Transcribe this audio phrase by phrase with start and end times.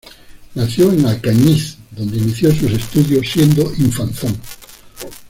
[0.55, 4.35] Nació en Alcañiz, donde inició sus estudios, siendo infanzón.